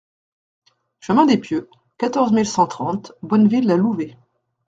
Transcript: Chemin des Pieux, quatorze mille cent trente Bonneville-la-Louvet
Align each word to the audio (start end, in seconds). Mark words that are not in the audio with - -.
Chemin 0.99 1.27
des 1.27 1.37
Pieux, 1.37 1.69
quatorze 1.99 2.31
mille 2.31 2.47
cent 2.47 2.65
trente 2.65 3.11
Bonneville-la-Louvet 3.21 4.17